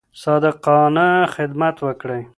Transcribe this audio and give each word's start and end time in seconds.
صادقانه 0.23 1.07
خدمت 1.35 1.75
وکړئ. 1.87 2.21